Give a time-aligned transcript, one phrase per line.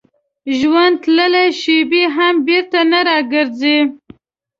[0.57, 3.77] ژوند تللې شېبې هم بېرته نه راګرځي.